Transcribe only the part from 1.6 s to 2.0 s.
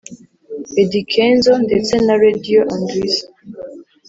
ndetse